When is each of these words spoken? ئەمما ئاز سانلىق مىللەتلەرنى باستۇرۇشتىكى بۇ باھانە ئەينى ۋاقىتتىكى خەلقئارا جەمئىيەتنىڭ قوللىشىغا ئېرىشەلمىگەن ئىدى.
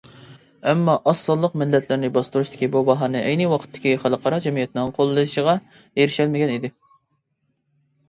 ئەمما 0.69 0.95
ئاز 1.11 1.19
سانلىق 1.27 1.53
مىللەتلەرنى 1.63 2.09
باستۇرۇشتىكى 2.15 2.71
بۇ 2.77 2.83
باھانە 2.89 3.23
ئەينى 3.27 3.49
ۋاقىتتىكى 3.53 3.95
خەلقئارا 4.07 4.43
جەمئىيەتنىڭ 4.49 4.93
قوللىشىغا 4.99 5.59
ئېرىشەلمىگەن 5.79 6.59
ئىدى. 6.59 6.77